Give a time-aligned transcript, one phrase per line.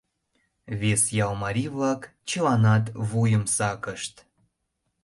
[0.79, 4.15] Вес ял марий-влак чыланат вуйым сакышт.